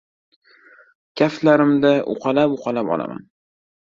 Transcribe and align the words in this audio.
Kaftlarimda 1.21 1.91
uqalab-uqalab 2.13 2.87
olaman. 2.97 3.21